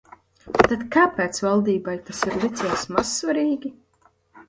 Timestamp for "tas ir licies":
2.09-2.89